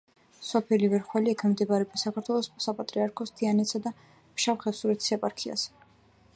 სოფელი 0.45 0.87
ვერხველი 0.93 1.31
ექვემდებარება 1.33 2.01
საქართველოს 2.03 2.49
საპატრიარქოს 2.67 3.35
თიანეთისა 3.41 3.83
და 3.87 3.95
ფშავ-ხევსურეთის 4.09 5.15
ეპარქიას. 5.19 5.71